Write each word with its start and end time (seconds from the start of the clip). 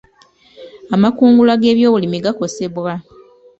Amakungula 0.95 1.53
g'ebyobulimi 1.61 2.17
gakosebwa. 2.25 2.93